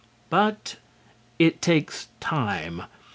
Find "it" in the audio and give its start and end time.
1.37-1.61